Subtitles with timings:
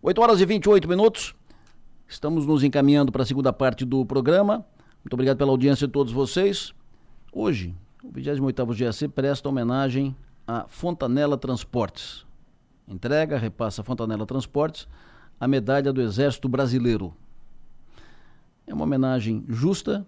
[0.00, 1.34] 8 horas e 28 minutos.
[2.06, 4.64] Estamos nos encaminhando para a segunda parte do programa.
[5.02, 6.72] Muito obrigado pela audiência de todos vocês.
[7.32, 7.74] Hoje,
[8.04, 10.14] o 28º GAC presta homenagem
[10.46, 12.24] a Fontanela Transportes.
[12.86, 14.86] Entrega, repassa Fontanela Transportes
[15.40, 17.12] a medalha do Exército Brasileiro.
[18.68, 20.06] É uma homenagem justa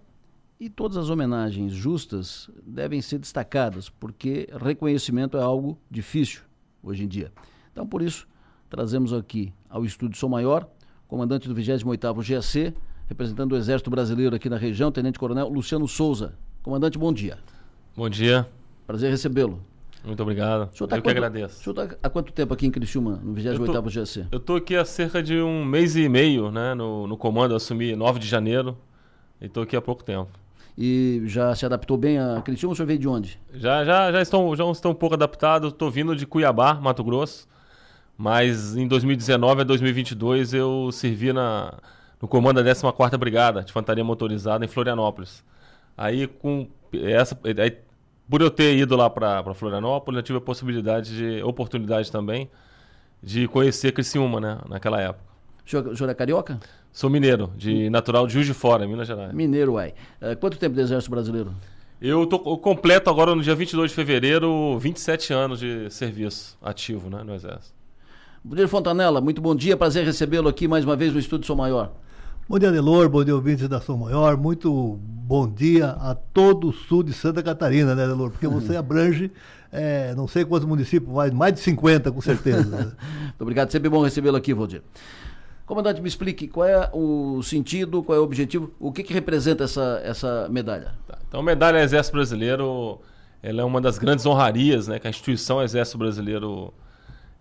[0.61, 6.43] e todas as homenagens justas devem ser destacadas, porque reconhecimento é algo difícil
[6.81, 7.33] hoje em dia.
[7.73, 8.29] Então, por isso,
[8.69, 10.69] trazemos aqui ao Estúdio Som Maior,
[11.07, 12.75] comandante do 28º GAC,
[13.09, 16.35] representando o Exército Brasileiro aqui na região, Tenente Coronel Luciano Souza.
[16.63, 17.39] Comandante, bom dia.
[17.97, 18.47] Bom dia.
[18.87, 19.61] Prazer recebê-lo.
[20.05, 20.67] Muito obrigado.
[20.67, 21.61] Tá eu quanto, que agradeço.
[21.61, 24.29] O senhor está há quanto tempo aqui em Criciúma, no 28º GAC?
[24.33, 27.53] Eu estou aqui há cerca de um mês e meio, né, no, no comando.
[27.53, 28.77] Eu assumi 9 de janeiro
[29.41, 30.31] e estou aqui há pouco tempo.
[30.77, 32.73] E já se adaptou bem a Criciúma?
[32.73, 33.39] O senhor veio de onde?
[33.53, 35.73] Já, já, já, estão, já estão um pouco adaptados.
[35.73, 37.47] Estou vindo de Cuiabá, Mato Grosso.
[38.21, 41.73] Mas em 2019 a 2022 eu servi na,
[42.21, 45.43] no comando da 14ª Brigada de Infantaria Motorizada em Florianópolis.
[45.97, 47.79] Aí com essa aí,
[48.29, 52.51] por eu ter ido lá para Florianópolis, eu tive a possibilidade de oportunidade também
[53.23, 55.25] de conhecer Criciúma, né, naquela época.
[55.65, 56.61] O senhor, é carioca?
[56.93, 59.33] Sou mineiro, de natural de Juiz de Fora, Minas Gerais.
[59.33, 59.95] Mineiro, uai.
[60.21, 61.55] Uh, quanto tempo de Exército Brasileiro?
[62.03, 67.09] Eu, tô, eu completo agora no dia 22 de fevereiro 27 anos de serviço ativo
[67.09, 67.80] né, no Exército.
[68.43, 71.93] Budir Fontanella, muito bom dia, prazer recebê-lo aqui mais uma vez no Estúdio Som Maior.
[72.49, 76.73] Bom dia, Adelor, bom dia, ouvintes da Som Maior, muito bom dia a todo o
[76.73, 78.31] sul de Santa Catarina, né, Adelor?
[78.31, 79.31] Porque você abrange,
[79.71, 82.97] é, não sei quantos municípios, mais, mais de 50, com certeza.
[83.23, 84.81] muito obrigado, sempre bom recebê-lo aqui, Valdir.
[85.67, 89.65] Comandante, me explique qual é o sentido, qual é o objetivo, o que, que representa
[89.65, 90.95] essa, essa medalha?
[91.07, 93.03] Tá, então, a medalha Exército Brasileiro
[93.43, 96.73] ela é uma das grandes honrarias né, que a instituição Exército Brasileiro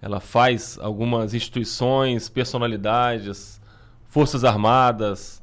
[0.01, 3.59] ela faz algumas instituições, personalidades,
[4.07, 5.41] forças armadas,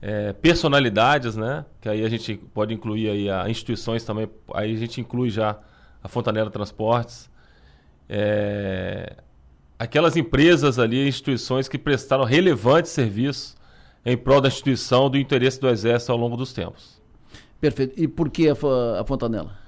[0.00, 1.64] é, personalidades, né?
[1.80, 4.28] Que aí a gente pode incluir aí a instituições também.
[4.52, 5.56] Aí a gente inclui já
[6.02, 7.30] a Fontanela Transportes,
[8.08, 9.16] é,
[9.78, 13.56] aquelas empresas ali, instituições que prestaram relevantes serviços
[14.04, 17.00] em prol da instituição do interesse do Exército ao longo dos tempos.
[17.60, 17.94] Perfeito.
[17.96, 19.61] E por que a, a Fontanela?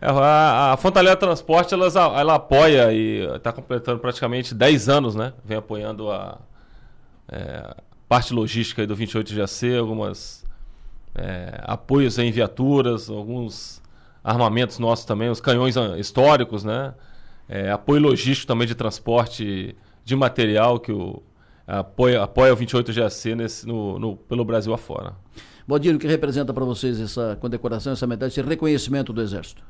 [0.00, 5.32] A, a Fontalha Transporte ela, ela apoia e está completando praticamente 10 anos, né?
[5.44, 6.38] Vem apoiando a
[7.28, 7.74] é,
[8.08, 10.44] parte logística do 28 GAC, algumas
[11.14, 13.80] é, apoios em viaturas, alguns
[14.22, 16.94] armamentos nossos também, os canhões históricos, né?
[17.48, 21.22] É, apoio logístico também de transporte de material que o
[21.66, 25.14] apoia, apoia o 28 GAC nesse, no, no, pelo Brasil afora.
[25.66, 29.62] Bodinho, o que representa para vocês essa condecoração, essa medalha, esse reconhecimento do Exército?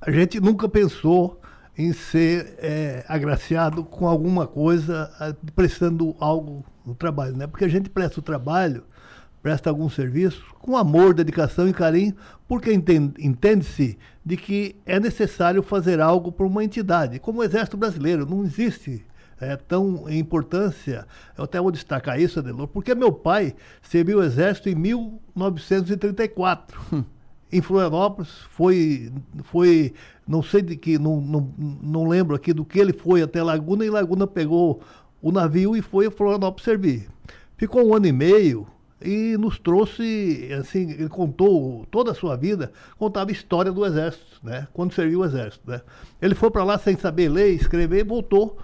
[0.00, 1.40] A gente nunca pensou
[1.76, 5.10] em ser é, agraciado com alguma coisa,
[5.54, 7.46] prestando algo no trabalho, né?
[7.46, 8.82] Porque a gente presta o trabalho,
[9.42, 12.16] presta algum serviço com amor, dedicação e carinho,
[12.48, 18.26] porque entende-se de que é necessário fazer algo por uma entidade, como o Exército Brasileiro,
[18.26, 19.04] não existe
[19.40, 24.68] é, tão importância, eu até vou destacar isso, Adelor, porque meu pai serviu o Exército
[24.68, 27.06] em 1934
[27.50, 29.12] em Florianópolis, foi,
[29.44, 29.92] foi
[30.26, 33.84] não sei de que, não, não, não lembro aqui do que ele foi até Laguna,
[33.84, 34.80] e Laguna pegou
[35.22, 37.08] o navio e foi a Florianópolis servir.
[37.56, 38.66] Ficou um ano e meio
[39.00, 44.66] e nos trouxe, assim, ele contou toda a sua vida, contava história do Exército, né?
[44.72, 45.80] Quando serviu o Exército, né?
[46.20, 48.58] Ele foi para lá sem saber ler, escrever, voltou,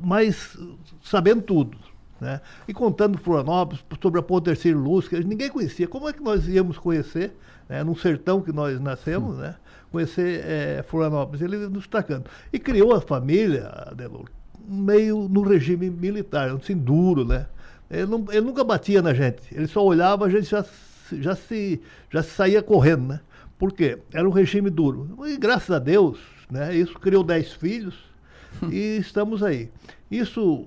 [0.00, 0.56] mas
[1.02, 1.76] sabendo tudo,
[2.20, 2.40] né?
[2.66, 5.86] E contando Florianópolis, sobre a Ponte Terceiro Luz, que ninguém conhecia.
[5.86, 7.36] Como é que nós íamos conhecer,
[7.68, 7.82] né?
[7.82, 9.56] num sertão que nós nascemos, né?
[9.90, 11.42] conhecer é, Florianópolis?
[11.42, 12.24] Ele nos destacando.
[12.52, 14.28] E criou a família, Adelor,
[14.66, 17.46] meio no regime militar, assim, duro, né?
[17.90, 20.64] Ele, não, ele, nunca batia na gente, ele só olhava, a gente já,
[21.12, 21.80] já, se,
[22.10, 23.20] já saía correndo, né?
[23.58, 23.98] Por quê?
[24.12, 25.16] Era um regime duro.
[25.26, 26.18] E graças a Deus,
[26.50, 26.74] né?
[26.74, 27.94] Isso criou dez filhos
[28.70, 29.70] e estamos aí.
[30.10, 30.66] Isso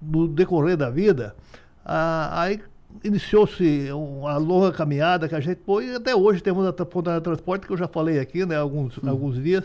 [0.00, 1.34] no decorrer da vida,
[1.84, 2.60] ah, aí
[3.04, 7.66] iniciou-se uma longa caminhada que a gente pôs, e até hoje temos a Ponta Transporte,
[7.66, 9.08] que eu já falei aqui, né, alguns, hum.
[9.08, 9.64] alguns dias,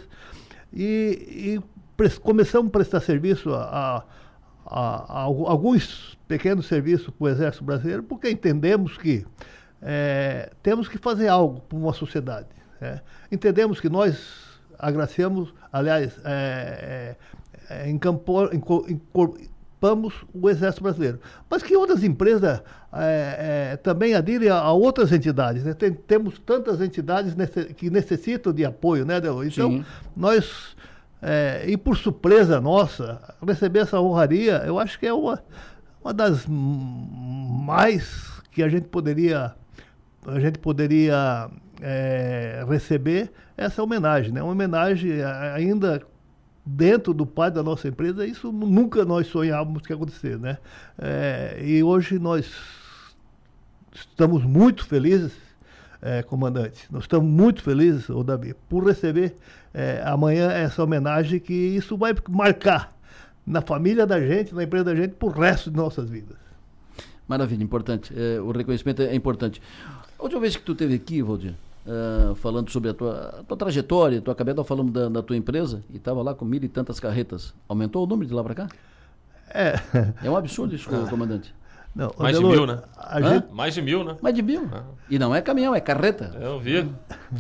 [0.74, 1.60] e,
[1.98, 4.04] e começamos a prestar serviço a, a,
[4.66, 9.26] a, a alguns pequenos serviços para o Exército Brasileiro, porque entendemos que
[9.82, 12.48] é, temos que fazer algo para uma sociedade.
[12.82, 13.02] Né?
[13.32, 14.46] Entendemos que nós
[14.78, 17.16] agraciamos, aliás, é,
[17.70, 18.50] é, encampou,
[19.86, 21.20] ocupamos o Exército Brasileiro.
[21.50, 22.62] Mas que outras empresas
[22.92, 25.64] é, é, também aderem a, a, outras entidades.
[25.64, 25.74] Né?
[25.74, 29.44] Tem, temos tantas entidades nesse, que necessitam de apoio, né, Delo?
[29.44, 29.86] Então, Sim.
[30.16, 30.76] nós
[31.22, 35.42] É, e por surpresa nossa, receber essa honraria, eu acho que é uma,
[36.04, 39.54] uma das mais que a gente poderia
[40.28, 41.50] a gente poderia
[41.82, 44.42] é, receber essa homenagem, né?
[44.42, 45.24] Uma homenagem
[45.54, 46.02] ainda
[46.66, 50.58] dentro do pai da nossa empresa, isso nunca nós sonhávamos que ia acontecer, né?
[50.98, 52.52] É, e hoje nós
[53.94, 55.34] estamos muito felizes,
[56.02, 59.36] é, comandante, nós estamos muito felizes, ô Davi, por receber
[59.74, 62.96] é, amanhã essa homenagem que isso vai marcar
[63.46, 66.38] na família da gente, na empresa da gente, por resto de nossas vidas.
[67.28, 68.14] Maravilha, importante.
[68.16, 69.62] É, o reconhecimento é importante.
[70.18, 73.56] A última vez que tu esteve aqui, Valdir, Uh, falando sobre a tua, a tua
[73.56, 76.68] trajetória, tu acabei de falando da, da, tua empresa e estava lá com mil e
[76.68, 77.54] tantas carretas.
[77.70, 78.68] Aumentou o número de lá para cá?
[79.54, 79.76] É.
[80.24, 81.08] É um absurdo isso, ah.
[81.08, 81.54] comandante.
[81.96, 82.82] Não, Mais de mil, né?
[83.22, 83.54] Gente...
[83.54, 84.18] Mais de mil, né?
[84.22, 84.68] Mais de mil.
[84.74, 84.84] Ah.
[85.10, 86.36] E não é caminhão, é carreta.
[86.42, 86.92] Eu vi.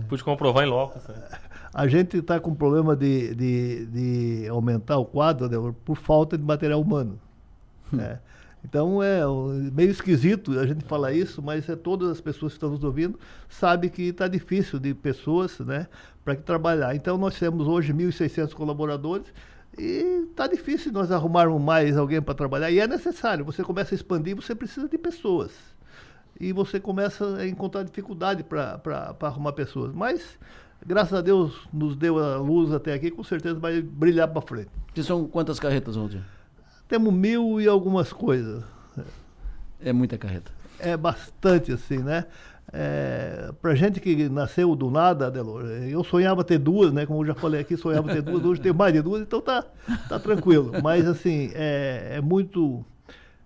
[0.08, 1.00] Pude comprovar em loco.
[1.74, 6.44] A gente está com problema de, de, de aumentar o quadro Adelor, por falta de
[6.44, 7.20] material humano.
[7.92, 8.00] Hum.
[8.00, 8.20] É.
[8.66, 9.22] Então é
[9.72, 13.20] meio esquisito a gente falar isso, mas é todas as pessoas que estão nos ouvindo
[13.48, 15.88] sabem que está difícil de pessoas né,
[16.24, 16.96] para trabalhar.
[16.96, 19.28] Então nós temos hoje 1.600 colaboradores
[19.78, 22.72] e está difícil nós arrumarmos mais alguém para trabalhar.
[22.72, 25.52] E é necessário, você começa a expandir, você precisa de pessoas.
[26.40, 29.94] E você começa a encontrar dificuldade para arrumar pessoas.
[29.94, 30.40] Mas
[30.84, 34.72] graças a Deus nos deu a luz até aqui, com certeza vai brilhar para frente.
[34.96, 36.24] E são quantas carretas, Valdir?
[36.88, 38.64] Temos mil e algumas coisas.
[39.80, 40.52] É muita carreta.
[40.80, 42.26] É bastante, assim, né?
[42.74, 47.06] É, pra gente que nasceu do nada, Adelor, eu sonhava ter duas, né?
[47.06, 49.64] Como eu já falei aqui, sonhava ter duas, hoje tem mais de duas, então tá,
[50.10, 50.72] tá tranquilo.
[50.84, 52.86] Mas assim, é, é muito.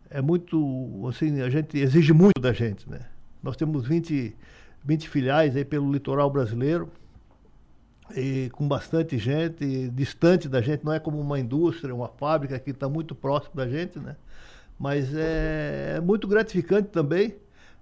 [0.10, 1.06] É muito.
[1.08, 3.02] Assim, a gente exige muito da gente, né?
[3.44, 4.36] Nós temos 20,
[4.84, 6.90] 20 filiais aí pelo litoral brasileiro
[8.16, 12.72] e com bastante gente, distante da gente, não é como uma indústria, uma fábrica que
[12.72, 14.16] está muito próximo da gente, né?
[14.78, 17.36] Mas é, é muito gratificante também,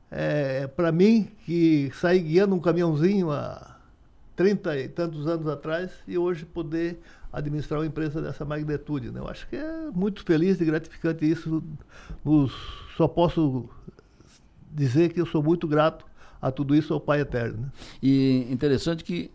[0.10, 3.78] é, para mim, que saí guiando um caminhãozinho há
[4.36, 7.00] 30 e tantos anos atrás e hoje poder
[7.32, 9.12] administrar uma empresa dessa magnitude.
[9.12, 9.20] Né?
[9.20, 11.64] Eu acho que é muito feliz e gratificante isso.
[12.24, 12.52] Nos,
[12.96, 13.70] só posso
[14.72, 16.06] dizer que eu sou muito grato
[16.42, 17.58] a tudo isso ao Pai Eterno.
[17.64, 17.72] Né?
[18.02, 19.32] E interessante que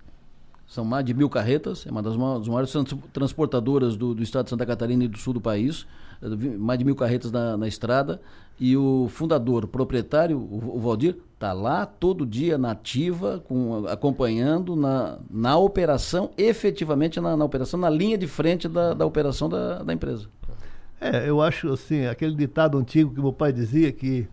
[0.72, 2.72] são mais de mil carretas, é uma das maiores
[3.12, 5.86] transportadoras do, do, estado de Santa Catarina e do sul do país,
[6.22, 6.26] é,
[6.56, 8.22] mais de mil carretas na, na estrada.
[8.58, 14.74] E o fundador, proprietário, o, o Valdir, está lá todo dia na ativa, com, acompanhando
[14.74, 19.82] na, na operação, efetivamente na, na operação, na linha de frente da, da operação da,
[19.82, 20.26] da empresa.
[20.98, 24.26] É, eu acho assim, aquele ditado antigo que meu pai dizia que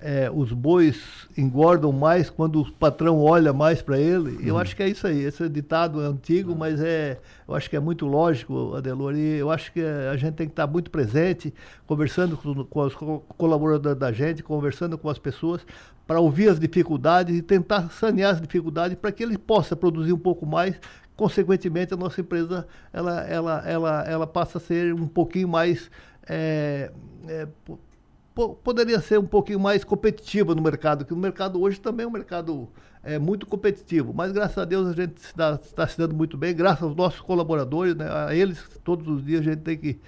[0.00, 4.36] é, os bois engordam mais quando o patrão olha mais para ele.
[4.36, 4.42] Uhum.
[4.42, 5.22] Eu acho que é isso aí.
[5.22, 6.58] Esse ditado é antigo, uhum.
[6.58, 9.16] mas é, eu acho que é muito lógico, Adelor.
[9.16, 11.52] E eu acho que a gente tem que estar muito presente,
[11.86, 12.94] conversando com, com os
[13.36, 15.66] colaboradores da gente, conversando com as pessoas,
[16.06, 20.18] para ouvir as dificuldades e tentar sanear as dificuldades para que ele possa produzir um
[20.18, 20.80] pouco mais.
[21.16, 25.90] Consequentemente, a nossa empresa ela, ela, ela, ela passa a ser um pouquinho mais
[26.28, 26.92] é,
[27.26, 27.48] é,
[28.46, 32.12] poderia ser um pouquinho mais competitiva no mercado, que o mercado hoje também é um
[32.12, 32.68] mercado
[33.02, 34.12] é, muito competitivo.
[34.14, 37.20] Mas graças a Deus a gente está, está se dando muito bem, graças aos nossos
[37.20, 40.00] colaboradores, né, a eles todos os dias a gente tem que,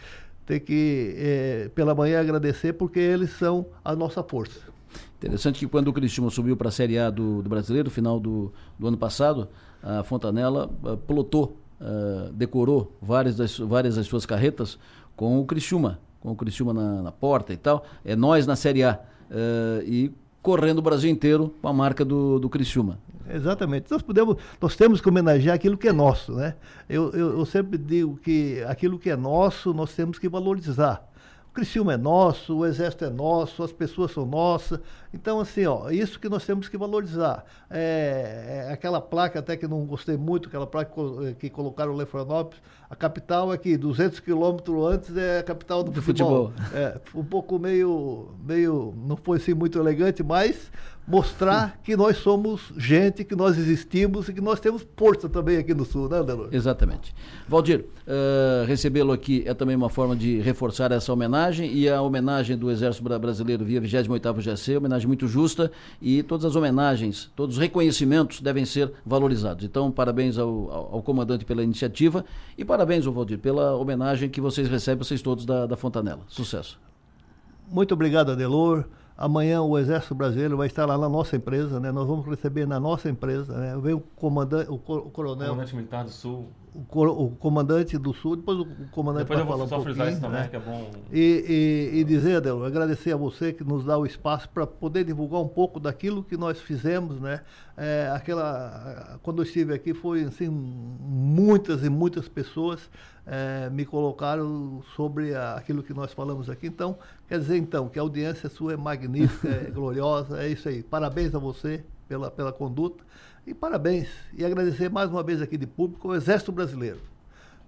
[0.46, 4.60] tem que é, pela manhã agradecer, porque eles são a nossa força.
[5.18, 8.52] Interessante que quando o Cristiano subiu para a Série A do, do Brasileiro, final do,
[8.78, 9.48] do ano passado,
[9.82, 14.78] a Fontanella uh, plotou, uh, decorou várias das, várias das suas carretas
[15.16, 17.84] com o Criciúma com o Criciúma na, na porta e tal.
[18.04, 19.00] É nós na Série A.
[19.30, 20.12] Uh, e
[20.42, 22.98] correndo o Brasil inteiro com a marca do, do Criciúma.
[23.28, 23.90] Exatamente.
[23.90, 26.54] Nós, podemos, nós temos que homenagear aquilo que é nosso, né?
[26.88, 31.08] Eu, eu, eu sempre digo que aquilo que é nosso, nós temos que valorizar.
[31.48, 34.80] O Criciúma é nosso, o Exército é nosso, as pessoas são nossas.
[35.12, 37.44] Então, assim, ó, isso que nós temos que valorizar.
[37.68, 40.92] É, é aquela placa, até que não gostei muito, aquela placa
[41.38, 46.02] que colocaram o Lefranópolis, a capital aqui, 200 quilômetros antes é a capital do, do
[46.02, 46.50] futebol.
[46.50, 46.76] futebol.
[46.76, 50.72] É, um pouco meio, meio, não foi assim muito elegante, mas
[51.10, 55.74] mostrar que nós somos gente, que nós existimos e que nós temos força também aqui
[55.74, 56.48] no Sul, né, Andelor?
[56.52, 57.12] Exatamente.
[57.48, 62.56] Valdir, uh, recebê-lo aqui é também uma forma de reforçar essa homenagem e a homenagem
[62.56, 67.60] do Exército Brasileiro via 28º GC, homenagem muito justa e todas as homenagens, todos os
[67.60, 69.64] reconhecimentos devem ser valorizados.
[69.64, 72.24] Então, parabéns ao, ao, ao comandante pela iniciativa
[72.56, 76.22] e parabéns, Valdir, pela homenagem que vocês recebem, vocês todos da, da Fontanela.
[76.26, 76.80] Sucesso.
[77.70, 78.86] Muito obrigado, Adelor.
[79.20, 81.92] Amanhã o Exército Brasileiro vai estar lá na nossa empresa, né?
[81.92, 83.76] Nós vamos receber na nossa empresa, né?
[83.76, 85.50] Vem o comandante, o, coronel.
[85.50, 89.64] Comandante Militar do Sul, o, o, comandante do Sul, depois o comandante depois vai falar
[89.64, 90.48] um só frisar isso também, né?
[90.48, 90.90] que é bom.
[91.12, 95.04] E, e, e dizer, Adelo, agradecer a você que nos dá o espaço para poder
[95.04, 97.42] divulgar um pouco daquilo que nós fizemos, né?
[97.76, 102.88] É, aquela, quando eu estive aqui foi assim, muitas e muitas pessoas
[103.32, 106.66] é, me colocaram sobre a, aquilo que nós falamos aqui.
[106.66, 110.82] Então, quer dizer então que a audiência sua é magnífica, é gloriosa, é isso aí.
[110.82, 113.04] Parabéns a você pela, pela conduta.
[113.46, 114.08] E parabéns.
[114.36, 116.98] E agradecer mais uma vez aqui de público ao Exército Brasileiro,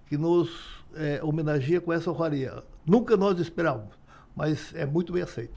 [0.09, 0.51] que nos
[0.97, 2.61] é, homenageia com essa honraria.
[2.85, 3.95] Nunca nós esperávamos,
[4.35, 5.55] mas é muito bem aceito.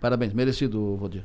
[0.00, 1.24] Parabéns, merecido, Valdir.